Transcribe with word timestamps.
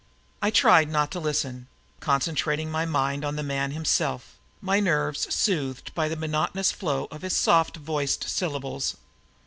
I 0.41 0.49
tried 0.49 0.89
not 0.89 1.11
to 1.11 1.19
listen, 1.19 1.67
concentrating 1.99 2.71
my 2.71 2.85
mind 2.85 3.23
on 3.23 3.35
the 3.35 3.43
man 3.43 3.69
himself, 3.69 4.35
my 4.59 4.79
nerves 4.79 5.31
soothed 5.31 5.93
by 5.93 6.07
the 6.09 6.15
monotonous 6.15 6.71
flow 6.71 7.07
of 7.11 7.21
his 7.21 7.33
soft 7.37 7.77
voiced 7.77 8.27
syllables. 8.27 8.95